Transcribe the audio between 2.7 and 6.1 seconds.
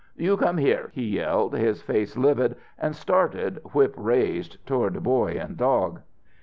and started, whip raised, toward boy and dog.